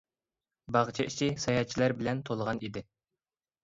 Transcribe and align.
باغچە 0.77 1.05
ئىچى 1.11 1.31
ساياھەتچىلەر 1.45 1.97
بىلەن 2.03 2.27
تولغان 2.33 2.67
ئىدى. 2.67 2.89